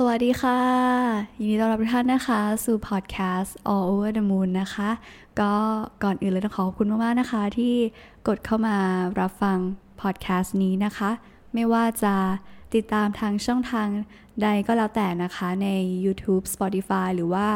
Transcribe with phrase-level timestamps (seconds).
[0.00, 0.60] สวัสดีค่ะ
[1.38, 4.90] ยินดีต้อนรับทุกท่านนะคะ สู่พอดแคสต์ All Over the Moon นะคะ
[5.40, 5.52] ก็
[6.04, 7.74] ก่อนอื่นเลยต้องขอขอบคุณมาก ๆ นะคะ ที่
[8.28, 8.76] กดเข้ามา
[9.20, 9.58] รับฟัง
[10.00, 11.10] พอดแคสต์นี้นะคะ
[11.54, 12.14] ไม่ว่าจะ
[12.74, 13.88] ติดตามทางช่องทาง
[14.42, 15.68] ใดก็แล้วแต่นะคะใน
[16.04, 17.46] YouTube Spotify หรือว่า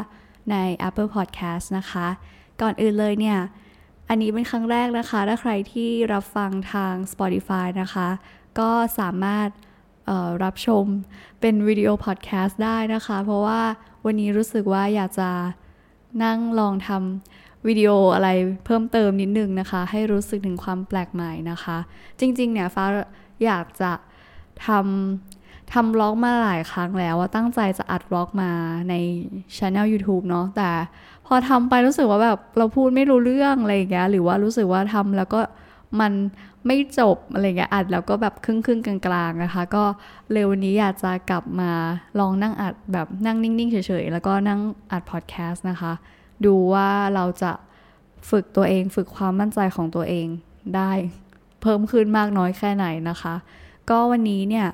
[0.50, 0.56] ใน
[0.88, 2.06] Apple Podcast นะคะ
[2.60, 3.38] ก่อนอื่นเลยเนี่ย
[4.08, 8.08] อันนี้เป็นครั้งแรกนะคะ ถ้าใครที่รับฟังทาง Spotify นะคะ
[8.58, 9.48] ก็สามารถ
[10.44, 10.84] รับชม
[11.40, 13.60] เป็นวิดีโอพอดแคสต์ได้นะคะ เพราะว่า
[14.04, 15.30] วันนี้รู้สึกว่าอยากจะ
[16.24, 18.28] นั่งลองทำวิดีโออะไร
[18.64, 21.76] เพิ่มเติมนิดนึงนะคะ ให้รู้สึกถึงความแปลกใหม่นะคะ
[22.20, 22.84] จริง ๆ เนี่ยฟ้า
[23.44, 23.92] อยากจะ
[24.66, 28.50] ทำทำบล็อกมาหลายครั้งแล้วว่าตั้งใจจะอัดบล็อกมา
[28.88, 28.94] ใน
[29.56, 30.70] ช anel YouTube เนาะแต่
[31.26, 35.40] พอทำไปรู้สึกว่าแบบเราพูดไม่รู้เรื่องอะไรอย่างเงี้ยหรือว่ารู้สึกว่าทำแล้วก็
[36.00, 36.12] มัน
[36.66, 39.84] ไม่จบอะไรเงี้ยอัดแล้วก็แบบครึ่งครึ่งกลางๆนะคะ ก็
[40.32, 41.70] เร็ววันนี้อยากจะกลับมา
[42.18, 44.60] ลองนั่งอัดแบบนั่งนิ่งๆเฉยๆ แล้วก็นั่ง
[44.92, 45.92] อัดพอดแคสต์นะคะ
[46.44, 47.52] ดูว่าเราจะ
[48.30, 50.26] ฝึกตัวเองฝึกความมั่นใจของตัวเอง
[50.76, 50.92] ได้
[51.62, 53.34] เพิ่มขึ้นมากน้อยแค่ไหนนะคะ
[53.90, 54.66] ก็วันนี้เนี่ย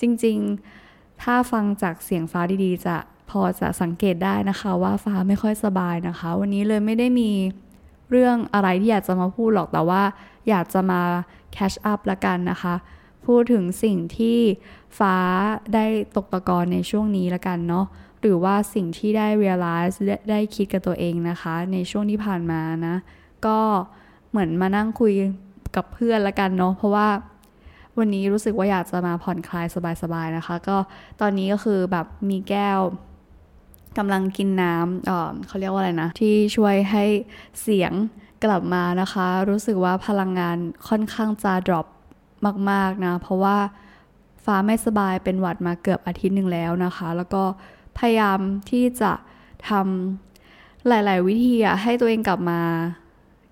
[0.00, 2.96] จริงๆถ้าฟังจากเสียงฟ้าดีๆ จะ
[3.30, 7.30] พอจะสังเกตได้นะคะว่าฟ้าไม่ค่อยสบายนะคะ วันนี้เลยไม่ได้มี
[8.10, 10.02] เรื่องอะไรที่อยากจะมาพูดหรอกแต่ว่า
[10.48, 11.00] อยากจะมา
[11.52, 12.74] แคชอัพละกันนะคะ
[13.26, 14.38] พูดถึงสิ่งที่
[14.98, 15.16] ฟ้า
[15.74, 15.84] ได้
[16.16, 17.86] ตกตะกอนในช่วงนี้ละกันเนาะ
[18.20, 19.96] หรือว่าสิ่งที่ได้ realize
[20.30, 22.96] ได้คิดกับตัวเองนะคะ ในช่วงที่ผ่านมานะ
[23.46, 23.58] ก็
[24.30, 25.12] เหมือนมานั่งคุย
[25.76, 27.08] กับเพื่อนละกันเนาะเพราะว่า
[27.98, 29.66] วันนี้รู้สึกว่าอยากจะมาผ่อนคลาย
[30.02, 30.76] สบายๆนะคะ ก็
[31.20, 32.80] ตอนนี้ก็คือแบบมีแก้ว
[33.98, 37.04] กำลังกินน้ำเเขาเรียกว่าอะไรนะ ที่ช่วยให้
[37.62, 37.92] เสียง
[38.44, 40.56] กลับมานะคะ รู้สึกว่าพลังงาน
[40.88, 41.86] ค่อนข้างจะ drop
[42.70, 43.56] มากๆนะ เพราะว่า
[44.44, 47.42] ฟ้าไม่สบายเป็นหวัดมาเกือบอาทิตย์หนึ่งแล้วนะคะ แล้วก็
[47.98, 48.38] พยายาม
[48.70, 49.12] ที่จะ
[49.68, 52.60] ทำหลาย ๆ วิธีให้ตัวเองกลับมา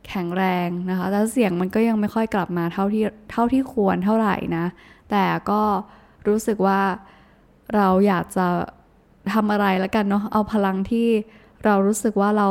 [0.08, 4.66] แข็งแรงนะคะแต่เสียงมันก็ยังไม่ค่อยกลับมาเท่าที่เท่าที่ควรเท่าไหร่นะ
[5.10, 5.62] แต่ก็
[6.28, 6.80] รู้สึกว่า
[7.74, 8.46] เราอยากจะ
[9.32, 11.08] ทำอะไรแล้วกันเนาะเอาพลังที่
[11.64, 12.48] เรารู้สึกว่าเรา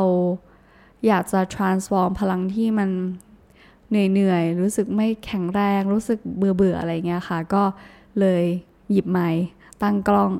[1.06, 2.90] อยากจะ transform พลังที่มัน
[3.88, 7.62] เหนื่อยๆ รู้สึกไม่แข็งแรง รู้สึกเบื่อๆ อะไรเงี้ยค่ะ ก็
[8.20, 8.44] เลย
[8.90, 9.28] หยิบไม้
[9.82, 10.30] ตั้งกล้อง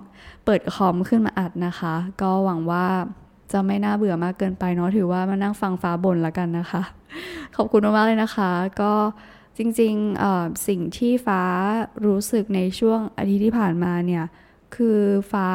[0.44, 2.86] เปิดคอมขึ้นมาอัดนะคะ ก็หวังว่า
[3.52, 6.82] จะไม่น่าเบื่อมากเกินไปเนาะ ถือว่ามานั่งฟังฟ้าบ่นละกันนะคะ
[7.56, 8.50] ขอบคุณมากๆเลยนะคะ
[8.80, 8.92] ก็
[9.58, 11.42] จริงๆสิ่งที่ฟ้า
[12.06, 14.24] รู้สึกในช่วงอาทิตย์ที่ผ่านมาเนี่ย
[14.74, 14.98] คือ
[15.32, 15.48] ฟ้า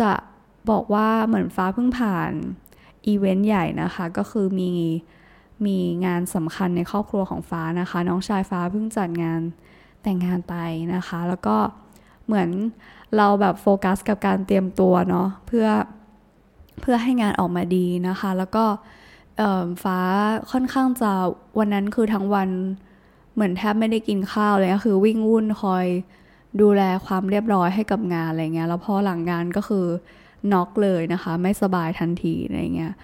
[0.00, 0.12] จะ
[0.70, 2.32] บอกว่าเหมือนฟ้าเพิ่งผ่าน
[3.06, 4.72] อีเวนต์ใหญ่นะคะ ก็คือมี
[5.66, 9.40] มีงานสำคัญในครอบครัวของฟ้านะคะ น้องชายฟ้าเพิ่งจัดงาน
[10.02, 10.54] แต่งงานไป
[10.94, 11.56] นะคะ แล้วก็
[12.26, 12.48] เหมือน
[13.16, 15.66] เราแบบโฟกัสกับการเตรียมตัวเนาะเพื่อ
[16.80, 18.64] เพื่อให้งานออกมาดีนะคะ แล้วก็
[19.82, 19.98] ฟ้า
[20.52, 21.12] ค่อนข้างจะ
[21.58, 22.48] วันนั้นคือทั้งวัน
[23.34, 25.86] เหมือนแทบไม่ได้กินข้าวเลยก็คือวิ่งวุ่นคอย
[26.60, 29.86] ดูแลความเรียบร้อยให้กับงานอะไรเงี้ยแล้วพอหลังงานก็คือ
[30.52, 32.94] น็อกเลยนะคะ ไม่สบายทันทีอะไรเงี้ย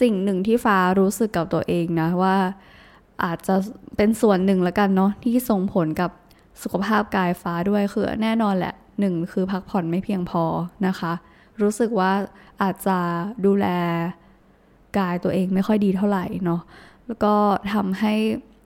[0.00, 2.36] สิ่งหนึ่งที่ฟ้ารู้สึกกับตัวเองนะว่า
[3.24, 3.54] อาจจะ
[3.96, 6.10] เป็นส่วนหนึ่งแล้วกันเนาะที่ส่งผลกับ
[6.62, 10.44] สุขภาพกายฟ้าด้วยคือแน่นอนแหละหนึ่งคือพักผ่อนไม่เพียงพอ
[10.86, 11.12] นะคะ
[11.62, 12.12] รู้สึกว่า
[12.62, 12.98] อาจจะ
[13.46, 13.66] ดูแล
[14.98, 16.60] กายตัวเองไม่ค่อยดีเท่าไหร่เนาะ
[17.06, 17.34] แล้วก็
[17.72, 18.14] ทำให้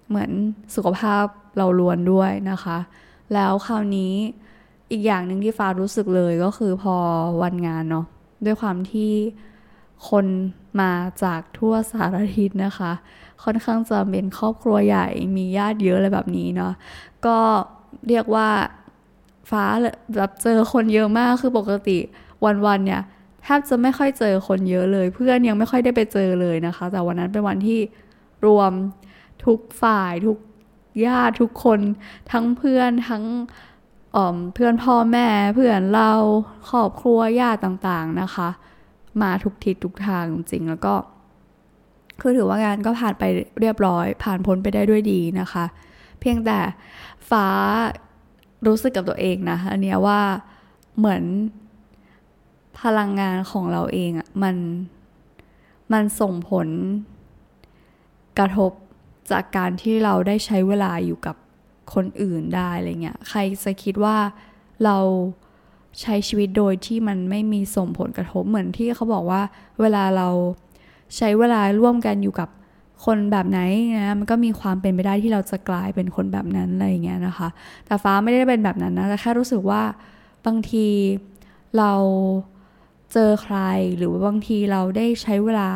[0.08, 0.30] เหมือน
[0.74, 1.24] สุขภาพ
[1.56, 2.78] เราลวนด้วยนะคะ
[3.34, 4.14] แล้วคราวนี้
[4.90, 6.96] อีกอย่างหนึ่งที่ฟ้ารู้สึกเลยก็คือพอ
[7.42, 8.06] วันงานเนาะ
[8.44, 9.12] ด้วยความที่
[10.08, 10.26] คน
[10.80, 10.92] มา
[11.22, 12.92] จากทั่วสารทิศนะคะ
[13.44, 16.72] ค่อนข้างจะเป็นครอบครัวใหญ่มีญาติเยอะอะไรแบบนี้เนาะ
[17.26, 17.38] ก็
[18.08, 18.48] เรียกว่า
[19.50, 19.64] ฟ้า
[20.16, 21.98] แบบเจอคนเยอะมากคือปกติ
[22.44, 23.02] วันๆเนี่ย
[23.42, 27.80] แทบจะไม่ค่อยเจอคนเยอะเลย เพื่อนยังไม่ค่อยได้ไปเจอเลยนะคะ แต่วันนั้นเป็นวันที่
[28.46, 28.72] รวม
[29.46, 30.38] ทุกฝ่ายทุก
[31.06, 31.80] ญาติทุกคน
[32.32, 33.24] ทั้งเพื่อนทั้ง
[34.54, 36.12] เพื่อนพ่อแม่เพื่อนเรา
[36.70, 38.48] ครอบครัวญาติต่างๆนะคะ
[39.22, 40.94] มาทุกทิศทุกทางจริงแล้วก็
[42.20, 43.24] คือถือว่างานก็ผ่านไป
[43.60, 45.64] เรียบร้อย ผ่านพ้นไปได้ด้วยดีนะคะ
[46.20, 46.58] เพียงแต่
[47.30, 47.46] ฟ้า
[48.66, 50.20] รู้สึกกับตัวเองนะอันนี้ว่า
[50.98, 51.22] เหมือน
[52.80, 54.56] พลังงานของเราเองอะ่ะมัน
[55.92, 56.68] มันส่งผล
[58.38, 58.72] กระทบ
[59.30, 61.36] จากการที่เราได้ใช้เวลาอยู่กับ
[61.94, 64.16] คนอื่นได้อะไรเงี้ยใครจะคิดว่า
[64.84, 64.96] เรา
[66.00, 69.42] ใช้ชีวิตโดยที่มันไม่มีส่งผลกระทบเหมือนที่เขาบอกว่า
[69.80, 70.28] เวลาเรา
[71.16, 72.48] ใช้เวลาร่วมกันอยู่กับ
[73.04, 73.60] คนแบบไหน
[73.98, 77.48] นะมันก็มีความเป็นไปได้ที่เราจะกลายเป็นคนแบบนั้นอะไรเงี้ยนะคะ
[77.86, 79.82] แต่ฟ้าไม่ได้เป็นแบบนั้นนะแต่แค่รู้สึกว่า
[80.46, 80.86] บางที
[81.78, 81.92] เรา
[83.12, 83.56] เจอใคร
[83.96, 85.70] หรือว่าบางทีเราได้ใช้เวลา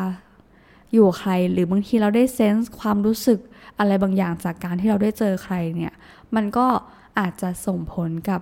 [0.93, 3.39] อยู่ใคร หรือบางทีเราได้เซนส์ความรู้สึก
[3.79, 5.93] อะไรบางอย่างจากการที่เราได้เจอใครเนี่ย
[6.35, 6.67] มันก็
[7.19, 8.41] อาจจะส่งผลกับ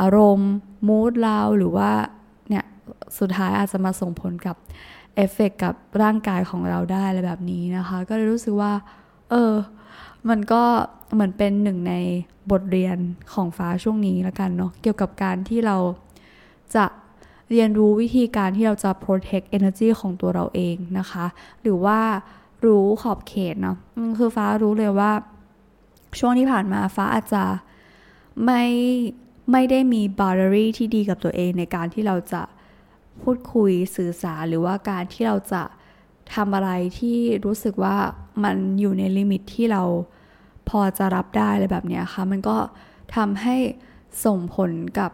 [0.00, 0.52] อารมณ์
[0.86, 1.90] มูดเราหรือว่า
[2.48, 2.64] เนี่ย
[3.18, 4.56] สุดท้ายอาจจะมาส่งผลกับ
[5.14, 8.72] เอฟเฟกกับร่างกายของเราได้อะไรแบบนี้นะคะ ก็เลยรู้สึกว่า
[9.30, 9.52] เออ
[10.28, 10.62] มันก็
[11.12, 11.94] เหมือนเป็นหนึ่งใน
[12.50, 12.98] บทเรียน
[13.32, 15.76] ของฟ้าช่วงนี้ล้วกันเนาะเกี่ยวกับการที่เรา
[16.76, 16.84] จะ
[17.50, 21.26] เรียนรู้วิธีการที่เราจะ protect energy ของตัวเราเองนะคะ
[21.62, 22.00] หรือว่า
[22.64, 23.76] รู้ขอบเขตเนาะ
[24.18, 25.12] คือฟ้ารู้เลยว่า
[26.18, 27.44] ช่วงที่ผ่านมาฟ้าอาจจะ
[28.44, 28.64] ไม่
[29.52, 32.42] ไม่ได้มี boundary ที่ดีกับตัวเองในการที่เราจะ
[33.22, 35.62] พูดคุยสื่อสารหรือว่าการที่เราจะ
[36.34, 37.96] ทำอะไรที่รู้สึกว่า
[38.44, 39.82] มันอยู่ใน limit ที่เรา
[40.68, 42.56] พอจะรับได้อะไรแบบนี้ค่ะ มันก็
[43.16, 43.56] ทำให้
[44.24, 45.10] ส่งผลกับ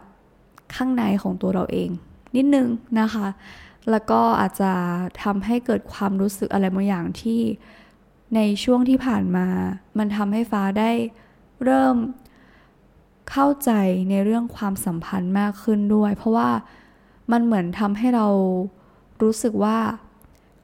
[0.75, 1.89] ข้างในของตัวเราเอง
[2.35, 2.67] นิดนึง
[2.99, 3.27] นะคะ
[3.91, 4.71] แล้วก็อาจจะ
[5.23, 7.41] ทำให้เกิดความรู้สึกอะไรบางอย่างที่
[8.35, 9.47] ในช่วงที่ผ่านมา
[9.97, 10.91] มันทำให้ฟ้าได้
[11.63, 11.95] เริ่ม
[13.31, 13.71] เข้าใจ
[14.09, 16.49] ในเรื่องความสัมพันธ์มากขึ้นด้วย เพราะว่า
[17.31, 18.27] มันเหมือนทำให้เรา
[19.21, 19.77] รู้สึกว่า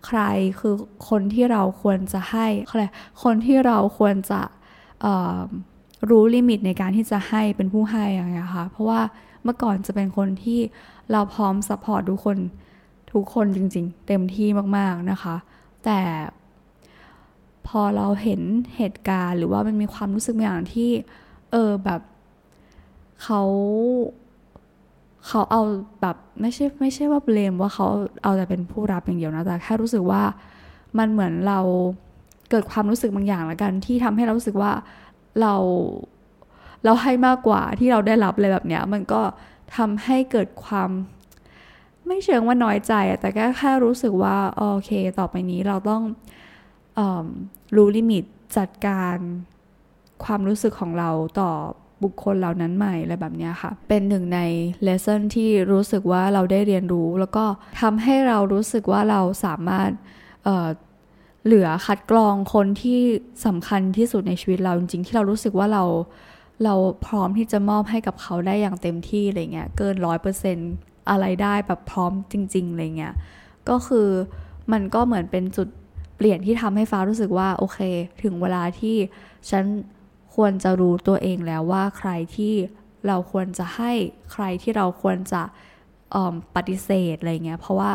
[0.07, 0.21] ใคร
[0.59, 0.75] คือ
[1.09, 2.81] คนที่เราควรจะให้ใคร
[3.23, 4.41] คนที่เราควรจะ
[6.09, 9.01] รู้ limit ในการที่จะให้เป็นผู้ให้อย่างเงี้ยค่ะเพราะว่า
[9.43, 10.59] เมื่อก่อนจะเป็นคนที่
[11.11, 12.37] เราพร้อม support ทุกคน
[13.11, 14.47] ทุกคนจริงๆ เต็มที่
[14.77, 15.35] มากๆนะคะ
[15.85, 15.99] แต่
[17.67, 18.41] พอเราเห็น
[18.77, 20.89] เหตุการณ์ หรือว่ามันมีความรู้สึกบางอย่างที่
[21.51, 22.01] เออแบบ
[23.23, 23.41] เขา
[25.27, 25.61] เขาเอา
[26.01, 27.87] แบบไม่ใช่ไม่ใช่ว่าเบลมว่าเขา
[28.23, 30.23] เอาแต่เป็นผู้รับอย่างเดียวนะแต่แค่รู้สึกว่า
[30.97, 31.59] มันเหมือนเรา
[32.49, 34.71] เกิดความรู้สึกบางอย่างล้วกัน ที่ทำให้เรารู้สึกว่า
[35.41, 35.53] เรา
[36.85, 39.21] เราให้มากกว่าที่เราได้รับเลยแบบเนี้ยมันก็
[39.75, 40.89] ทำให้เกิดความ
[42.07, 46.99] ไม่เชิงว่าน้อยใจแต่แค่แค่รู้สึกว่าโอเค ต่อไปนี้เราต้อง
[47.75, 48.23] รู้ limit
[48.57, 49.17] จัดการ
[50.23, 51.09] ความรู้สึกของเรา
[51.39, 51.51] ต่อ
[52.03, 54.39] บุคคลเหล่านั้นใหม่อะไรแบบนี้ค่ะ เป็นหนึ่งใน
[54.83, 57.45] lesson ที่รู้สึกว่าเราได้เรียนรู้ แล้วก็
[57.81, 59.89] ทำให้เรารู้สึกว่าเราสามารถ
[60.43, 63.01] เหลือคัดกรองคนที่
[63.45, 65.83] สำคัญที่สุดในชีวิตเราจริงๆที่เรารู้สึกว่าเรา
[66.63, 66.75] เรา
[67.05, 70.71] พร้อมที่จะมอบให้กับเขาได้อย่างเต็มที่อะไรเงี้ยเกินร้อยเปอร์เซ็นต์
[71.09, 73.13] อะไรได้แบบพร้อมจริงๆอะไรเงี้ย
[73.69, 74.07] ก็คือ
[74.71, 75.67] มันก็เหมือนเป็นจุด
[76.15, 77.79] เปลี่ยนที่ทำให้ฟ้ารู้สึกว่าโอเค
[78.23, 78.95] ถึงเวลาที่
[79.49, 79.63] ฉัน
[80.35, 82.53] ควรจะรู้ตัวเองแล้วว่าใครที่
[83.07, 83.91] เราควรจะให้
[84.31, 85.41] ใครที่เราควรจะ
[86.55, 87.93] ปฏิเสธอะไรเงี้ยเพราะว่า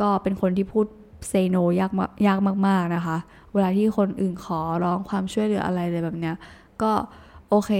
[0.00, 0.86] ก็เป็นคนที่พูด
[1.28, 1.92] เซโนยาก
[2.26, 3.16] ยากมาก ๆ นะคะ
[3.52, 6.36] เวลาที่คนอื่นขอร้องความช่วยเหลืออะไรเลยแบบเนี้ย
[6.82, 6.92] ก็
[7.48, 7.70] โอเค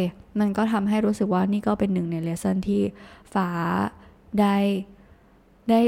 [0.40, 2.82] มันก็ทำให้รู้สึกว่านี่ก็เป็นหนึ่งในเลสันที่
[3.34, 3.48] ฟ้า
[4.38, 4.56] ได้
[5.70, 5.80] ได้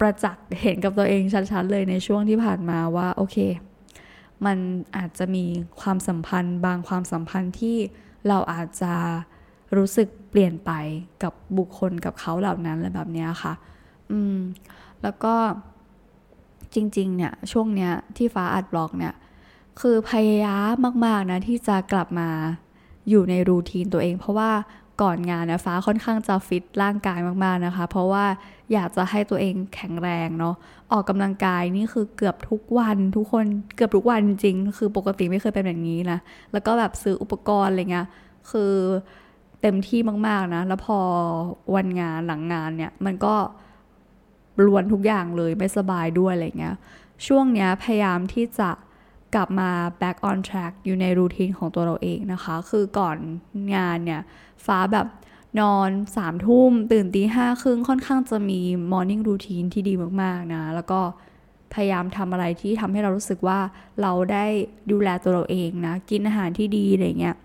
[0.00, 1.22] ประจักษ์เห็นกับตัวเอง
[1.52, 3.36] ชัดๆเลยในช่วงที่ผ่านมาว่าโอเค
[4.46, 4.58] มัน
[4.96, 5.44] อาจจะมี
[5.80, 7.76] ความสัมพันธ์ บางความสัมพันธ์ที่
[8.28, 8.94] เราอาจจะ
[9.76, 10.70] รู้สึกเปลี่ยนไป
[11.22, 13.52] กับบุคคลกับเขาเหล่านั้นอะไรแบบนี้ค่ะ
[14.10, 14.36] อืม
[15.02, 15.34] แล้วก็
[16.74, 19.14] จริง ๆ เนี่ย ช่วงเนี้ยที่ฟ้าอัดบล็อกเนี่ย
[19.80, 22.28] คือพยายามมาก ๆ นะ ที่จะกลับมา
[23.08, 24.50] อยู่ในรูทีนตัวเอง เพราะว่า
[25.02, 28.24] ก่อนงานนะฟ้าค่อนข้างจะฟิตร่างกายมากๆนะคะ เพราะว่า
[28.72, 30.54] อยากจะให้ตัวเองแข็งแรงเนาะ
[30.92, 33.44] ออกกำลังกายนี่คือเกือบทุกวันทุกคน
[33.76, 36.18] เกือบทุกวันจริง คือปกติไม่เคยเป็นแบบนี้นะ
[36.52, 38.06] แล้วก็แบบซื้ออุปกรณ์อะไรเงี้ย
[38.50, 38.72] คือ
[39.62, 40.98] เต็มที่มาก ๆนะ แล้วพอ
[41.74, 43.34] วันงานหลังงานเนี่ย มันก็
[44.64, 46.76] รวนทุกอย่างเลยไม่สบายด้วยอะไรเงี้ย
[47.26, 48.70] ช่วงเนี้ยพยายามที่จะ
[49.34, 53.16] กลับมา back on track อยู่ในรูทีนของตัวเราเองนะคะ คือก่อน
[53.74, 54.22] งานเนี่ย
[54.66, 55.06] ฟ้าแบบ
[55.60, 58.60] นอนสามทุ่มตื่นตีห้าครึ่งค่อนข้างจะมี
[58.92, 61.00] morning routine ที่ดีมากๆนะ แล้วก็
[61.74, 63.58] พยายามทำอะไรที่ทำให้เรารู้สึกว่า
[64.02, 64.46] เราได้
[64.90, 67.36] ดูแลตัวเราเองนะ กินอาหารที่ดีอะไรเงี้ย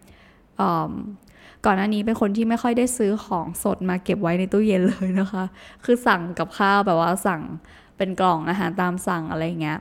[1.65, 5.43] ก่อนหน้านี้เป็นคนที่ไม่ค่อยได้ซื้อของสดมาเก็บไว้ในตู้เย็นเลยนะคะ
[5.85, 7.41] คือสั่งกับข้าวแบบว่าสั่ง
[7.97, 9.79] เป็นกล่องอาหารตามสั่งอะไรเงี้ย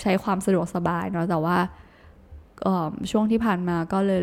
[0.00, 1.56] ใช้ความสะดวกสบายเนาะแต่ว่า
[3.10, 4.22] ช่วงที่ผ่านมาก็เลย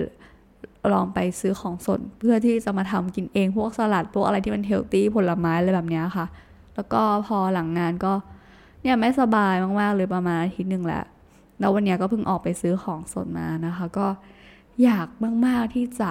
[0.93, 6.25] ลองไปซื้อของสดเพื่อที่จะมาทำกินเองพวกสลัดพวกอะไรที่มันเฮลตี้ผลไม้อะไรแบบนี้ค่ะ
[6.75, 8.13] แล้วก็พอหลังงานก็
[8.81, 11.03] เนี่ยไม่สบายมากๆเลยประมาณอาทิตย์หนึ่งแหละ
[11.59, 14.07] แล้ววันนี้ก็เพิ่งออกไปซื้อของสดมานะคะ ก็
[14.83, 15.07] อยาก
[15.45, 16.09] มากๆที่จะ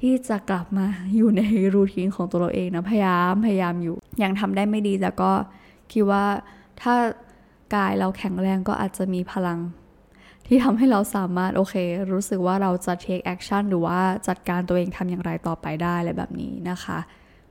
[0.00, 1.42] ที่จะกลับมาอยู่ใน
[1.74, 5.30] รูทีนของตัวเราเองนะพยายามพยายามอยู่ยังทำได้ไม่ดีแต่ก็
[5.92, 6.24] คิดว่า
[6.80, 6.94] ถ้า
[7.74, 9.58] กายเราแข็งแรงก็อาจจะมีพลัง
[10.46, 11.74] ที่ทำให้เราสามารถโอเค
[12.12, 13.98] รู้สึกว่าเราจะ take action หรือว่า
[14.28, 16.98] จัดการตัวเองทำอย่างไรต่อไปได้อะไรแบบนี้นะคะ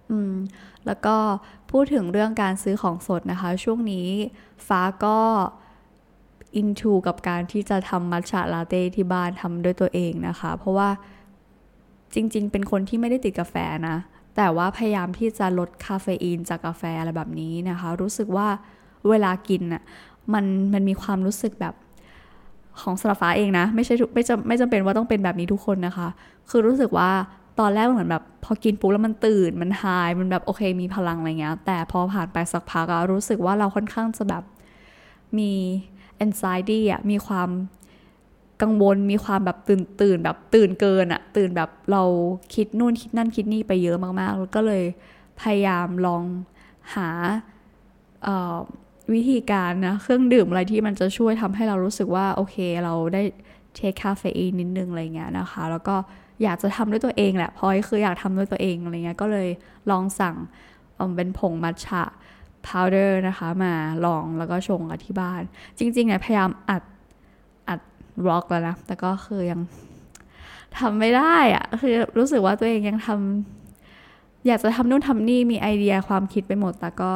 [0.09, 0.33] อืม
[0.85, 1.15] แล้วก็
[1.71, 4.07] พูดถึงเรื่องการซื้อของสดนะคะ ช่วงนี้
[4.67, 5.19] ฟ้าก็
[6.55, 10.89] อินทูกับการที่จะทำมัทฉะลาเต้ที่บ้านทำด้วยตัวเองนะคะ เพราะว่า
[12.13, 13.55] จริง ๆ เป็นคนที่ไม่ได้ติดกาแฟ
[13.89, 13.97] นะ
[14.35, 18.47] แต่ว่าพยายามที่จะลดคาเฟอีนจากกาแฟอะไรแบบนี้นะคะ รู้สึกว่า
[19.09, 19.83] เวลากินอะ
[20.33, 21.75] มันมันมีความรู้สึกแบบ
[22.81, 26.07] ของสำหรับฟ้าเองนะ ไม่ใช่ไม่จำไม่จำเป็นว่าต้องเป็นแบบนี้ทุกคนนะคะ
[26.49, 27.09] คือรู้สึกว่า
[27.59, 34.43] ตอนแรกเหมือนแบบ พอกินปุ๊บแล้วมันตื่นมันหายมันแบบโอเคมีพลังอะไรเงี้ยแต่พอผ่านไปสักพักก็รู้สึกว่าเราค่อนข้างจะแบบ
[35.37, 35.51] มี
[36.25, 37.49] anxiety อะมีความ
[38.61, 42.03] กังวลมีความแบบตื่นตื่นแบบตื่นเกินอะตื่นแบบเรา
[42.53, 44.83] คิดนู่นคิดนั่นคิดนี่ไปเยอะมากๆ แล้วก็เลย
[45.41, 46.23] พยายามลอง
[46.95, 47.09] หา
[49.13, 53.21] วิธีการนะ เครื่องดื่มอะไรที่มันจะช่วยทำให้เรารู้สึกว่า โอเค เราได้
[53.75, 55.95] take คาเฟอีนนิดนึงอะไรเงี้ยนะคะ แล้วก็
[56.43, 59.49] อยากจะทำด้วยตัวเองแหละพอยคืออยากทำด้วยตัวเองอะไรเงี้ยก็เลย
[59.91, 60.35] ลองสั่ง
[61.15, 62.03] เป็นผงมัทฉะ
[62.65, 63.73] powder นะคะ มา
[64.05, 65.41] ลองแล้วก็ชงกับที่บ้าน
[65.77, 66.83] จริงๆเนี่ยพยายามอัด
[67.67, 67.79] อัด
[68.27, 69.59] vlog แล้วนะ แต่ก็คือยัง
[70.79, 77.11] ทำไม่ได้อะคือรู้สึกว่าตัวเองยังทำอยากจะทำนู่นทำนี่มีไอเดียความคิดไปหมดแต่ก็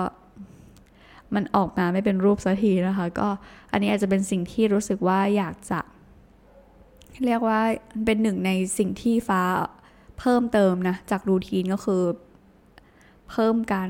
[1.36, 3.28] มันออกมาไม่เป็นรูปสักทีนะคะ ก็
[3.72, 5.80] อันนี้อาจจะเป็นสิ่งที่รู้สึกว่าอยากจะ
[7.26, 7.60] เรียกว่า
[8.06, 9.42] เป็นหนึ่งในสิ่งที่ฟ้า
[10.20, 12.04] เพิ่มเติมนะ จากรูทีนก็คือ
[13.30, 13.90] เพิ่มการ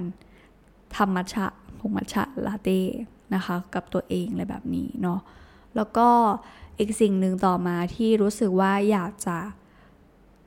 [0.95, 1.45] ทำมัชชะ
[1.79, 2.81] ผงมัชชะลาเต้
[3.35, 5.19] นะคะ กับตัวเองอะไรแบบนี้เนาะ
[5.75, 6.07] แล้วก็
[6.79, 9.37] อีกสิ่งหนึ่งต่อมาที่รู้สึกว่าอยากจะ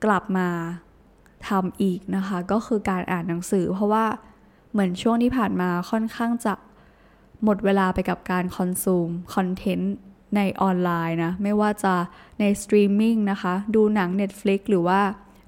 [0.03, 0.49] กลับมา
[1.47, 4.05] ทำอีกนะคะ ก็คือการอ่านหนังสือ เพราะว่า
[4.71, 6.53] เหมือนช่วงที่ผ่านมาค่อนข้างจะ
[7.43, 9.93] หมดเวลาไปกับการ consume คอนเทนต์
[10.35, 11.93] ในออนไลน์นะ ไม่ว่าจะ
[12.39, 14.99] ในสตรีมมิ่งนะคะ ดูหนัง Netflix หรือว่า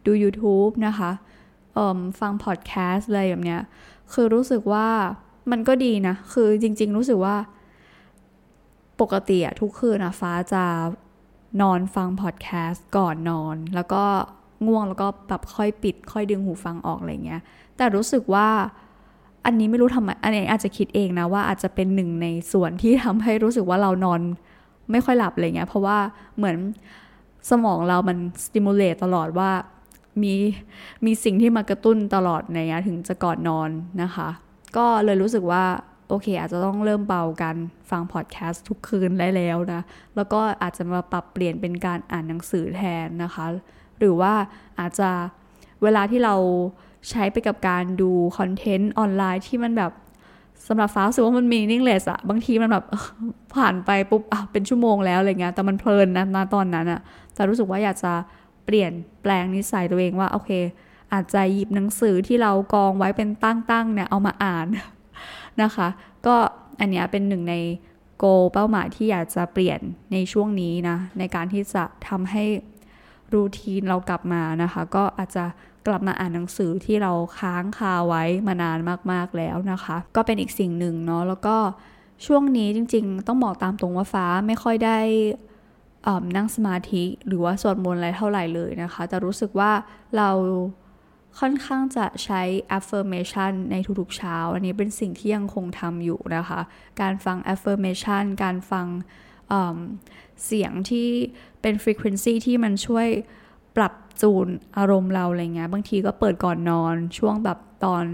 [0.05, 1.11] ดู YouTube นะคะ
[2.19, 3.61] ฟังพอดแคสต์อะไรแบบเนี้ย
[4.13, 4.87] คือรู้สึกว่า
[5.51, 7.35] มันก็ดีนะ คือจริง ๆ รู้สึกว่า
[9.01, 10.63] ปกติอะทุกคืนนะฟ้าจะ
[11.61, 14.03] นอนฟังพอดแคสต์ก่อนนอน แล้วก็
[14.67, 17.41] ง่วงแล้วก็แบบค่อยปิด ค่อยดึงหูฟังออกอะไรเงี้ย
[17.77, 18.49] แต่รู้สึกว่า
[19.45, 24.21] อันนี้ไม่รู้ทำไมอันนี้อาจจะคิดเองนะว่าอาจจะเป็นหนึ่งในส่วนที่ทำให้รู้สึกว่าเรานอน
[24.91, 25.97] ไม่ค่อยหลับอะไรเงี้ยเพราะว่า
[26.37, 26.55] เหมือน
[27.49, 29.49] สมองเรามัน stimulate ตลอดว่า
[30.23, 30.33] มี
[31.05, 33.69] มีสิ่งที่มากระตุ้นตลอดในเงี้ยถึงจะก่อนนอน
[34.01, 34.29] นะคะ
[34.77, 35.63] ก็เลยรู้สึกว่า
[36.07, 37.55] โอเค อาจจะต้องเริ่มเบากัน
[37.89, 39.81] ฟังพอดแคสต์ทุกคืนได้แล้วนะ
[40.15, 43.45] แล้วก็อาจจะมาปรับเปลี่ยนเป็นการอ่านหนังสือแทนนะคะ
[43.99, 44.33] หรือว่า
[44.79, 45.09] อาจจะ
[45.83, 46.35] เวลาที่เรา
[47.09, 49.91] ใช้ไปกับการดูคอนเทนต์ออนไลน์ที่มันแบบ
[50.67, 52.85] สำหรับฟ้าสึกว่ามันมีนิ่งเลสอะบางทีมันแบบ
[53.55, 56.99] ผ่านไปปุ๊บอะเป็นชั่วโมงแล้วอะไรเงี้ยแต่มันเพลินนะมาตอนนั้นอะ
[57.33, 58.13] แต่รู้สึกว่าอยากจะ
[58.65, 58.91] เปลี่ยน
[59.21, 60.51] แปลงนิสัยตัวเองว่าโอเค
[61.13, 64.67] อาจจะหยิบหนังสือที่เรากองไว้เป็นตั้งๆเนี่ยเอามาอ่าน
[65.61, 65.87] นะคะ
[66.25, 66.35] ก็
[66.79, 67.55] อันนี้เป็นหนึ่งใน
[68.17, 69.79] โกเป้าหมายที่อยากจะเปลี่ยน
[70.11, 72.45] ในช่วงนี้นะในการที่จะทำให้
[73.33, 75.45] รูทีนเรากลับมานะคะ ก็อาจจะ
[75.87, 78.79] กลับมาอ่านหนังสือที่เราค้างคาไว้มานาน
[79.11, 81.57] มากๆแล้วนะคะ ก็เป็นอีกสิ่งหนึ่งเนาะแล้วก็
[82.25, 84.99] ช่วงนี้จริง ๆ ต้องบอกตามตรงว่าฟ้าไม่ค่อยได้
[86.35, 89.71] นั่งสมาธิหรือว่าสวดมนต์อะไรเท่าไหร่เลยนะคะ แต่รู้สึกว่า
[90.17, 90.29] เรา
[91.39, 92.41] ค่อนข้างจะใช้
[92.77, 96.59] affirmation ในทุกๆเช้า อันนี้เป็นสิ่งที่ยังคงทำอยู่นะคะ
[97.01, 98.87] การฟัง affirmation การฟัง
[100.45, 101.09] เสียงที่
[101.61, 103.07] เป็น frequency ที่มันช่วย
[103.75, 108.05] ปรับ จูนอารมณ์เราอะไรเงี้ยบางทีก็เปิดก่อนนอนช่วงแบบตอน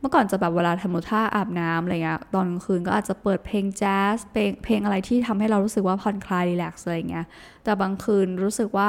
[0.00, 7.26] เมื่อก่อนจะแบบเวลาทำท่าอาบน้ำอะไรเงี้ยตอนกลางคืนก็อาจจะเปิดเพลงแจ๊สเพลงเพลงอะไรที่ทำให้เรารู้สึกว่าผ่อนคลายรีแลกซ์อะไรเงี้ย
[7.64, 8.88] แต่บางคืนรู้สึกว่า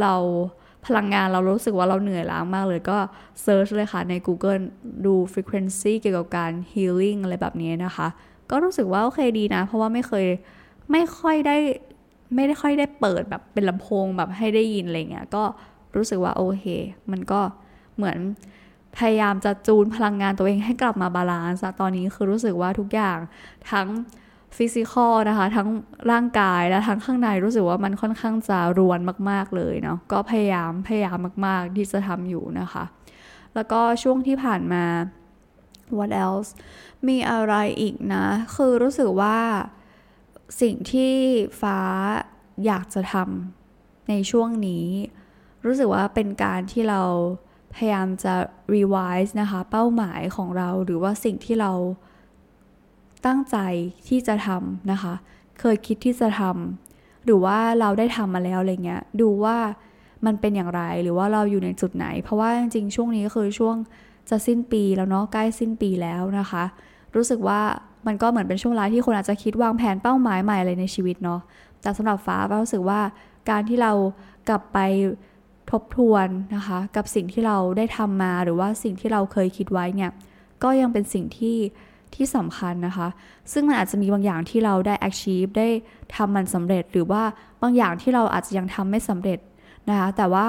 [0.00, 0.14] เรา
[0.86, 2.98] พลังงานเรารู้สึกว่าเราเหนื่อยล้ามากเลยก็
[3.42, 4.62] search เลยค่ะใน Google
[5.06, 8.08] ดู frequency เกี่ยวกับการ healing อะไรแบบนี้นะคะ
[8.50, 10.26] ก็รู้สึกว่าโอเคดีนะ เพราะว่าไม่เคย
[10.92, 11.56] ไม่ค่อยได้
[12.34, 15.42] ไม่ได้ค่อยได้เปิดแบบเป็นลำโพงแบบให้ได้ยินอะไรเงี้ยก็
[15.96, 16.64] รู้สึกว่าโอเค
[17.10, 17.40] มันก็
[17.96, 18.18] เหมือน
[18.98, 23.18] พยายามจะจูนพลังงานตัวเองให้กลับมา balance ตอนนี้คือรู้สึกว่าทุกอย่าง
[23.70, 23.88] ทั้ง
[24.56, 25.68] physical นะคะ ทั้ง
[26.10, 29.00] ร่างกายและทั้งข้างในรู้สึกว่ามันค่อนข้างจะรวน
[29.30, 32.84] มาก ๆเลยเนาะก็พยายามพยายามมาก ๆ ที่จะทำอยู่นะคะ
[33.54, 34.84] แล้วก็ช่วงที่ผ่านมา
[35.98, 36.50] what else
[37.08, 38.24] มีอะไรอีกนะ
[38.54, 39.38] คือรู้สึกว่า
[40.60, 41.14] สิ่งที่
[41.60, 41.78] ฟ้า
[42.66, 44.86] อยากจะทำในช่วงนี้
[45.66, 47.02] รู้สึกว่าเป็นการที่เรา
[47.74, 48.34] พยายามจะ
[48.74, 51.72] revise นะคะ เป้าหมายของเราหรือว่าสิ่งที่เรา
[53.26, 53.56] ตั้งใจ
[54.08, 55.14] ที่จะทำนะคะ
[55.60, 59.56] เคยคิดที่จะทำหรือว่าเราได้ทำมาแล้วอะไรเงี้ย ดูว่า
[60.26, 63.76] มันเป็นอย่างไรหรือว่าเราอยู่ในจุดไหน เพราะว่าจริงๆช่วงนี้ก็คือช่วง
[64.30, 66.64] จะสิ้นปีแล้วเนาะใกล้สิ้นปีแล้วนะคะ
[67.14, 67.60] รู้สึกว่า
[68.06, 71.40] มันก็เหมือนเป็นช่วงเวลาที่คนอาจจะคิดวางแผนเป้าหมายใหม่อะไรในชีวิตเนาะ
[71.82, 73.00] แต่สำหรับฟ้าฟ้ารู้สึกว่า
[73.50, 73.92] การที่เรา
[74.48, 74.78] กลับไป
[75.70, 80.10] ทบทวนนะคะ กับสิ่งที่เราได้ทำมาหรือว่าสิ่งที่เราเคยคิดไว้เนี่ย
[80.62, 81.56] ก็ยังเป็นสิ่งที่
[82.14, 83.08] ที่สำคัญนะคะ
[83.52, 85.68] ซึ่งมันอาจจะมีบางอย่างที่เราได้ achieve ได้
[86.14, 87.22] ทำมันสำเร็จ หรือว่า
[87.62, 89.38] บางอย่างที่เราอาจจะยังทำไม่สำเร็จ
[89.88, 90.46] นะคะ แต่ว่า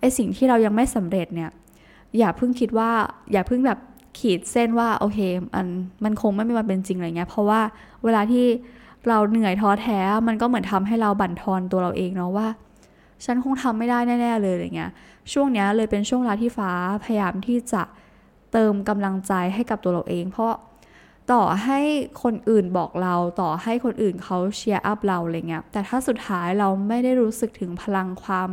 [0.00, 1.50] ไอสิ่งที่เรายังไม่สำเร็จเนี่ย
[2.18, 2.90] อย่าเพิ่งคิดว่า
[3.32, 3.78] อย่าเพิ่งแบบ
[4.18, 5.18] ขีดเส้นว่าโอเค
[5.54, 5.66] มัน
[6.04, 7.60] มันคงไม่มีวันเป็นจริงอะไรเงี้ย เพราะว่า
[8.04, 8.46] เวลาที่
[9.08, 12.48] เราเหนื่อยท้อแท้ มันก็เหมือนทำให้เราบั่นทอนตัวเราเองเนาะว่า
[13.24, 14.90] ฉันคงทำไม่ได้แน่ ๆ เลยอะไรเงี้ย
[15.32, 16.70] ช่วงเนี้ยเลยเป็นช่วงเวลาที่ฟ้า
[17.04, 17.82] พยายามที่จะ
[18.52, 20.54] เติมกำลังใจให้กับตัวเราเอง เพราะ
[21.32, 21.80] ต่อให้
[22.22, 28.48] คนอื่นบอกเราต่อให้คนอื่นเขาเชียร์อัพเราอะไรเงี้ย แต่ถ้าสุดท้ายเราไม่ได้รู้สึกถึงพลังความ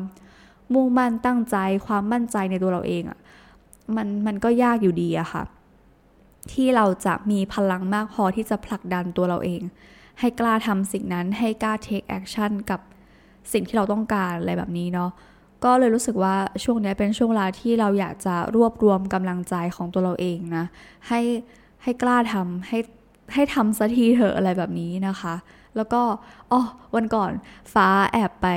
[0.73, 1.57] มุ่งมั่นตั้งใจ
[1.87, 3.19] ความมั่นใจในตัวเราเองอะ
[3.95, 5.43] มันมันก็ยากอยู่ดีอะค่ะ
[6.51, 9.61] ที่เราจะมีพลังมากพอที่จะผลักดันตัวเราเอง
[10.19, 12.81] ให้กล้าทำสิ่งนั้นให้กล้า take action กับ
[13.53, 15.11] สิ่งที่เราต้องการอะไรแบบนี้เนาะ
[15.63, 20.65] ก็เลยรู้สึกว่าช่วงนี้เป็นช่วงเวลาที่เราอยากจะรวบรวมกำลังใจของตัวเราเองนะ
[21.07, 21.21] ให้
[21.83, 22.79] ให้กล้าทำให้
[23.33, 25.35] ให้ทำสักทีเถอะอะไรแบบนี้นะคะ
[25.75, 26.01] แล้วก็
[26.51, 26.61] อ๋อ
[26.95, 27.31] วันก่อน
[27.73, 28.47] ฟ้าแอบไป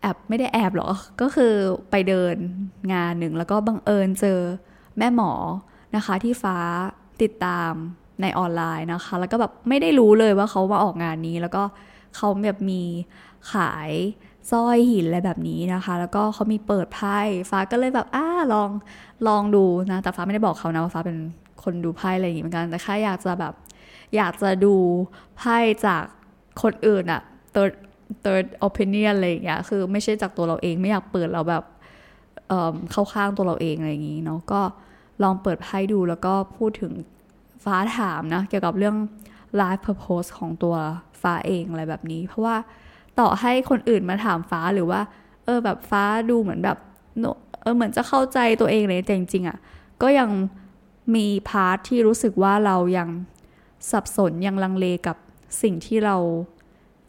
[0.00, 1.54] แอบไม่ได้แอบหรอกก็คือ
[1.90, 2.36] ไปเดิน
[2.92, 4.40] งานหนึ่งแล้วก็บังเอิญเจอ
[4.98, 5.32] แม่หมอ
[5.96, 6.56] นะคะ ที่ฟ้า
[7.22, 7.72] ติดตาม
[8.22, 11.62] ในออนไลน์นะคะ แล้วก็แบบไม่ได้รู้เลยว่าเขามาออกงานนี้ แล้วก็
[12.16, 12.82] เขาแบบมี
[13.52, 13.90] ขาย
[14.50, 17.18] สร้อยหินอะไรแบบนี้นะคะ แล้วก็เขามีเปิดไพ่
[17.50, 18.70] ฟ้าก็เลยแบบอ้าลอง
[19.28, 21.18] ลองดูนะแต่ฟ้าไม่ได้บอกเขานะว่าฟ้าเป็น
[21.62, 23.54] คนดูไพ่อะไรอย่างงี้เหมือนกันแต่แค่อยากจะแบบ
[24.16, 24.74] อยากจะดู
[25.36, 26.04] ไพ่จาก
[26.62, 27.20] คนอื่นอะ
[27.54, 27.72] third
[28.24, 31.64] third opinion อะไรอย่างเงี้ยคือไม่ใช่จากตัวเราเองไม่อยากเปิดเราแบบ
[32.48, 34.60] เเข้าข้างตัวเราเองอะไรอย่างงี้เนาะก็
[35.22, 36.92] ลองเปิดไพ่ดูแล้วก็พูดถึง
[37.64, 38.96] ฟ้าถามนะ เกี่ยวกับเรื่อง
[39.60, 40.74] life purpose ของตัว
[41.22, 42.56] ฟ้าเองอะไรแบบนี้ เพราะว่า
[43.20, 45.00] ต่อให้คนอื่นมาถามฟ้าหรือว่า
[45.44, 46.78] เออแบบฟ้าดูเหมือนแบบ
[47.62, 49.58] เออเหมือนจะเข้าใจตัวเองเลยแต่จริงๆอะ่ะ
[50.02, 50.30] ก็ยัง
[51.14, 53.08] มีพาร์ทที่รู้สึกว่าเรายัง
[53.90, 55.16] สับสนยังลังเลกับ
[55.62, 56.16] สิ่งที่เรา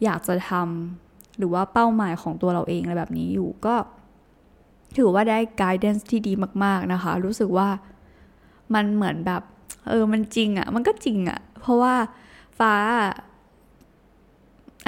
[0.04, 3.76] อยากจะทำหรือว่าเป้าหมายของตัวเราเองอะไรแบบนี้อยู่ก็
[4.98, 7.70] ถือว่าได้ guidance ที่ดีมาก ๆนะคะ รู้สึกว่า
[8.74, 9.42] มันเหมือนแบบ
[9.90, 11.96] เออมันจริงอะ่ะ มันก็จริงอะ่ะ เพราะว่า
[12.60, 12.74] ฟ้า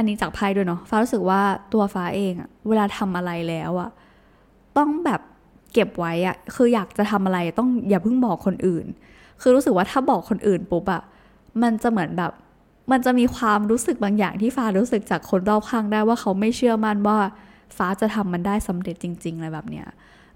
[0.02, 1.42] อันนี้จากไพ่ด้วยเนาะฟ้ารู้สึกว่า
[1.74, 3.90] ตัวฟ้าเองอะเวลาทำอะไรแล้วอะ
[4.78, 5.22] ต้องแบบ
[5.74, 8.86] เก็บไว้อะคืออยากจะทำอะไรต้องอย่าเพิ่งบอกคนอื่น
[9.42, 11.02] คือรู้สึกว่าถ้าบอกคนอื่นปุ๊บอะ
[11.62, 12.32] มันจะเหมือนแบบ
[12.92, 17.18] มันจะมีความรู้สึกบางอย่างที่ฟ้ารู้สึกจากคนรอบข้างได้ว่าเขาไม่เชื่อมั่นว่า
[17.78, 19.88] ฟ้าจะทำมันได้สำเร็จจริง ๆ อะไรแบบเนี้ย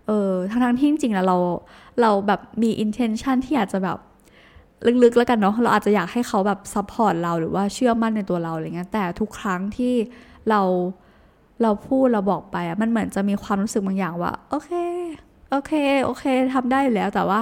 [0.07, 1.37] เออทั้งๆที่จริงๆแล้วเรา
[2.01, 3.97] เราแบบมี intention ที่อยากจะแบบ
[5.03, 9.93] ลึกๆแล้วกันเนาะเราอาจจะอยากให้เขาแบบ support เราหรือว่าเชื่อมั่นในตัวเราอะไรเงี้ยแต่ทุกครั้งที่
[10.49, 10.61] เรา
[11.61, 14.71] เราพูดเราบอกไปอะมันเหมือนจะมีความรู้สึกบางอย่างว่าโอเค
[15.51, 15.71] โอเค
[16.05, 17.41] โอเคทำได้แล้วแต่ว่า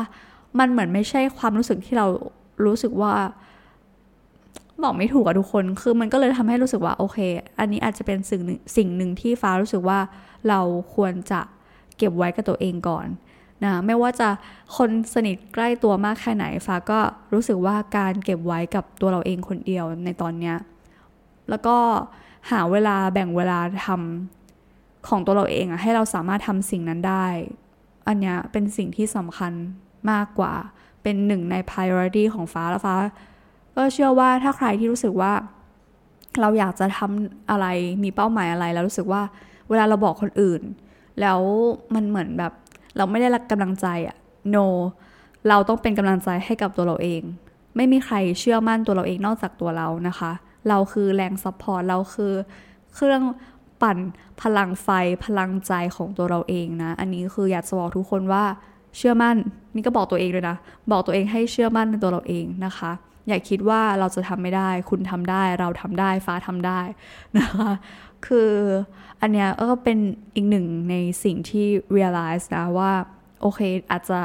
[0.59, 2.05] มันเหมือนไม่ใช่ความรู้สึกที่เรา
[2.65, 3.13] รู้สึกว่า
[4.83, 7.17] บอกไม่ถูกอะทุกคน คือมันก็เลยทำให้รู้สึกว่าโอเค
[7.59, 8.41] อันนี้อาจจะเป็นสิ่ง
[8.77, 9.99] สิ่งหนึ่งที่ฟ้ารู้สึกว่า
[10.49, 10.59] เรา
[10.95, 11.41] ควรจะ
[11.97, 13.07] เก็บไว้กับตัวเองก่อน
[13.63, 14.29] นะไม่ว่าจะ
[14.77, 16.99] คนสนิทใกล้ตัวมากแค่ไหนฟ้าก็
[17.33, 20.55] รู้สึกว่าการเก็บไว้กับตัวเราเองคนเดียวในตอนเนี้ย
[21.49, 21.77] แล้วก็
[22.51, 27.25] หาเวลาแบ่งเวลาทำของตัวเราเองอะให้เราสามารถทำสิ่งนั้นได้
[28.07, 29.53] อันเนี้ยเป็นสิ่งที่สำคัญ
[30.11, 30.53] มากกว่า
[31.03, 32.95] เป็นหนึ่งใน priority ของฟ้าแล้วฟ้า
[33.75, 35.33] ก็เชื่อว่าถ้าใครที่รู้สึกว่า
[36.41, 37.65] เราอยากจะทำอะไร
[38.03, 39.21] มีเป้าหมายอะไรแล้วรู้สึกว่า
[39.69, 40.61] เวลาเราบอกคนอื่น
[41.21, 41.39] แล้ว
[41.95, 42.53] มันเหมือนแบบ
[42.97, 44.15] เราไม่ได้รับกำลังใจอะ
[44.55, 44.65] no
[45.49, 47.21] เราต้องเป็นกำลังใจให้กับตัวเราเอง
[47.75, 50.31] ไม่มีใครเชื่อมั่นตัวเราเองนอกจากตัวเรานะคะ
[50.69, 52.33] เราคือแรง support เราคือ
[52.93, 53.21] เครื่อง
[53.81, 53.97] ปั่น
[54.41, 54.87] พลังไฟ
[55.25, 58.43] พลังใจของตัวเราเองนะ อันนี้คืออยากจะบอกทุกคนว่า
[58.97, 59.35] เชื่อมั่น
[59.75, 60.57] นี่ก็บอกตัวเองเลยนะ
[60.91, 62.91] บอกตัวเองให้เชื่อมั่นในตัวเราเองนะคะ
[63.27, 66.81] อย่าคิดว่าเราจะทำไม่ได้ คุณทำได้เราทำได้ฟ้าทำได้
[67.37, 67.71] นะคะ
[68.25, 68.51] คือ
[69.21, 69.97] อันเนี้ยก็เป็น
[70.35, 72.91] อีกหนึ่งในสิ่งที่ realize นะว่า
[73.41, 73.59] โอเค
[73.91, 74.19] อาจจะ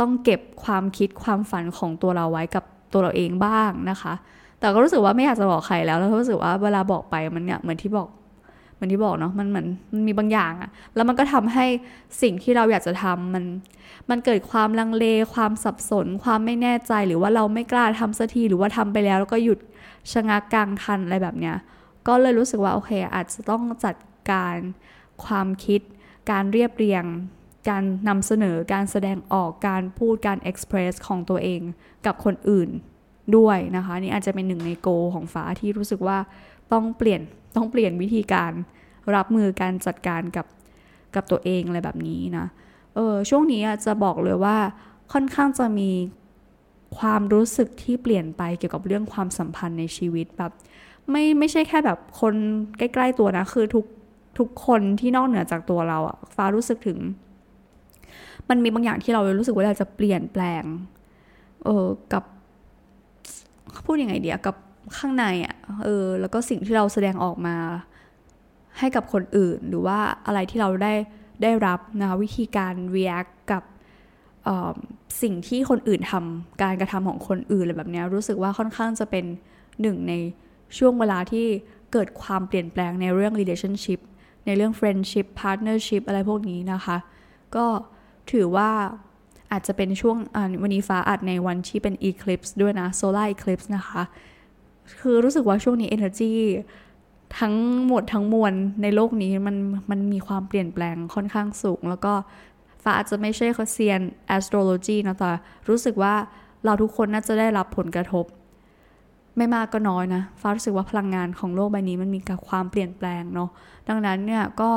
[0.00, 4.14] ต้องเก็บความคิดความฝันของตัวเราไว้กับตัวเราเองบ้างนะคะ
[4.60, 8.08] แต่ก็รู้สึกว่าไม่อยากจะบอกใครแล้วแล้วรู้สึกว่าเวลาบอกไปมันเนี่ยเหมือนที่บอก
[8.84, 11.66] มือนที่บอกเนาะมันเหมือนมันมีบางอย่างอะแล้วมันก็ทำให้
[12.22, 13.44] สิ่งที่เราอยากจะทำมัน
[14.10, 19.58] มันเกิดความลังเลความสับสน ความไม่แน่ใจหรือว่าเราไม่กล้าทำสักทีหรือว่าทำไปแล้ว แล้วก็หยุด
[20.12, 21.56] ชะงักกลางคันอะไรแบบเนี้ย
[22.08, 23.96] ก็เลยรู้สึกว่าโอเค อาจจะต้องจัด
[24.30, 24.56] การ
[25.24, 25.80] ความคิด
[26.30, 27.04] การเรียบเรียง
[27.68, 31.60] การนำเสนอการแสดงออกการพูดการเอ็กซ์เพรสของตัวเอง
[32.06, 32.70] กับคนอื่น
[33.36, 36.18] ด้วยนะคะ นี่อาจจะเป็นหนึ่งในโกของฟ้าที่รู้สึกว่า
[36.72, 37.20] ต้องเปลี่ยน
[37.56, 38.52] ต้องเปลี่ยนวิธีการ
[39.14, 40.46] รับมือการจัดการกับ
[41.14, 42.46] กับตัวเองอะไรแบบนี้นะ
[42.94, 44.56] เออช่วงนี้จะบอกเลยว่า
[45.12, 45.90] ค่อนข้างจะมี
[46.98, 50.52] ความรู้สึกที่เปลี่ยนไปเกี่ยวกับเรื่องความสัมพันธ์ในชีวิตแบบ
[51.10, 52.34] ไม่ไม่ใช่แค่แบบคน
[52.78, 53.84] ใกล้ๆตัวนะ คือทุก
[54.38, 56.98] ทุกคนที่นอกเหนือจากตัวเราอะฟ้ารู้สึกถึง
[58.48, 60.64] มันมีบางอย่างที่เรารู้สึกว่าเราจะเปลี่ยนแปลง
[61.64, 62.24] เออกับ
[63.86, 64.56] พูดยังไงเดียกับ
[64.98, 67.56] ข้างในอะ่ะเออแล้วก็สิ่งที่เราแสดงออกมา
[68.78, 70.94] ให้กับคนอื่น หรือว่าอะไรที่เราได้
[71.42, 73.62] ได้รับนะคะวิธีการ react กับ
[75.22, 79.24] สิ่งที่คนอื่นทำการกระทำของคนอื่นอะไรแบบนี้รู้สึกว่าค่อนข้างจะเป็น
[79.80, 80.12] หนึ่งใน
[80.78, 81.46] ช่วงเวลาที่
[81.92, 84.00] เกิดความเปลี่ยนแปลงในเรื่อง relationship
[84.46, 86.96] ในเรื่อง friendship partnership อะไรพวกนี้นะคะ
[87.56, 87.66] ก็
[88.32, 88.70] ถือว่า
[89.52, 90.16] อาจจะเป็นช่วง
[90.62, 94.02] วันนี้ฟ้าอัดในวันที่เป็น eclipse ด้วยนะ solar eclipse นะคะ
[95.00, 96.32] คือรู้สึกว่าช่วงนี้ energy
[97.38, 97.54] ทั้ง
[97.86, 99.56] หมดทั้งมวลในโลกนี้มัน
[99.90, 102.12] มันมีความเปลี่ยนแปลงค่อนข้างสูง แล้วก็
[102.82, 104.00] ฟ้าอาจจะไม่ใช่เซียน
[104.36, 105.30] astrology นะแต่
[105.68, 106.14] รู้สึกว่า
[106.64, 108.24] เราทุกคนน่าจะได้รับผลกระทบ
[109.36, 113.50] ไม่มากก็น้อยนะ ฟ้ารู้สึกว่าพลังงานของโลกใบนี้มันมีกับความเปลี่ยนแปลงเนาะ
[113.88, 114.70] ดังนั้นเนี่ยก็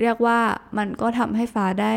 [0.00, 0.38] เรียกว่า
[0.78, 1.94] มันก็ทำให้ฟ้าได้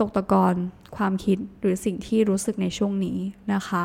[0.00, 0.54] ตกตะกอน
[0.96, 3.18] ความคิดหรือสิ่งที่รู้สึกในช่วงนี้
[3.54, 3.84] นะคะ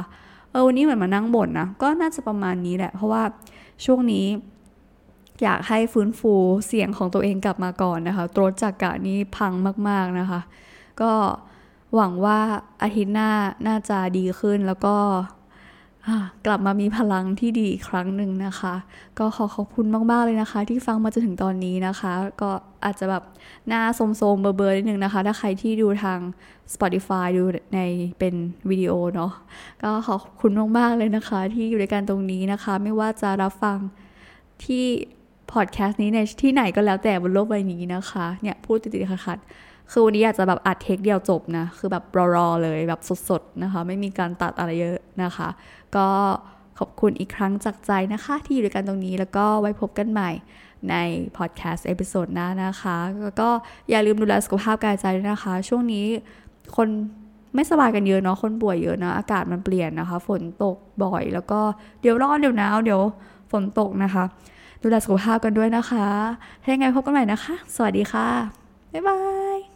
[0.51, 3.23] เออวันนี้เหมือนมานั่งบ่นนะก็น่าจะประมาณนี้แหละ เพราะว่า
[3.85, 4.25] ช่วงนี้
[5.43, 6.33] อยากให้ฟื้นฟู
[6.67, 9.53] เสียงของตัวเองกลับมาก่อนนะคะตรวจจากกะนี้พัง
[9.89, 10.41] มากๆนะคะ
[11.01, 11.11] ก็
[11.95, 12.39] หวังว่า
[12.83, 13.29] อาทิตย์หน้า
[13.67, 14.95] น่าจะดีขึ้นแล้วก็
[16.45, 18.73] กลับมามีพลังที่ดีอีกครั้งหนึ่งนะคะ
[19.19, 22.49] ก็ขอขอบคุณมาก ๆ เลยนะคะ ที่ฟังมาจนถึงตอนนี้นะคะ ก็
[22.85, 23.23] อาจจะแบบ
[23.67, 26.19] หน้าโสมๆเบอร์ๆนิดนึงนะคะ ถ้าใครที่ดูทาง
[26.73, 27.43] Spotify ดู
[27.73, 27.79] ใน
[28.19, 28.35] เป็น
[28.69, 29.31] วิดีโอเนาะ
[29.83, 33.77] ก็ขอบคุณมากๆเลยนะคะ ที่อยู่ในการตรงนี้นะคะ ไม่ว่าจะรับฟัง
[34.65, 34.85] ที่
[35.51, 39.49] พอดแคสต์นี้ในที่ไหนก็แล้วแต่บนโลกใบนี้นะคะ เนี่ยพูดติดๆขัดๆ
[39.91, 42.03] คือวันนี้อยากจะแบบอัดเทคเดียวจบนะ คือแบบ
[42.35, 45.49] รอๆเลยแบบสดๆนะคะ ไม่มีการตัดอะไรเยอะนะคะ
[45.95, 46.07] ก็
[46.79, 50.31] ขอบคุณอีกครั้งจากใจนะคะ ที่อยู่ด้วยกันตรงนี้แล้วก็ไว้พบกันใหม่
[50.89, 50.95] ใน
[51.37, 53.49] พอดแคสต์ episode หน้านะคะแล้วก็
[53.89, 56.05] อย่าลืมดูแลสุขภาพกายใจด้วยนะคะ ช่วงนี้
[56.75, 56.87] คน
[57.55, 61.59] ไม่สบายกันเยอะเนาะคนป่วยเยอะนะอากาศมันเปลี่ยนนะคะ ฝนตกบ่อยแล้วก็
[62.01, 63.01] เดี๋ยวร้อนเดี๋ยวหนาวเดี๋ยว
[63.51, 64.23] ฝนตกนะคะ
[64.81, 66.05] ดูแลสุขภาพกันด้วยนะคะ
[66.63, 68.27] ถ้ายังไงพบกันใหม่นะคะ สวัสดีค่ะ
[68.93, 69.19] บ๊ายบา
[69.57, 69.68] ย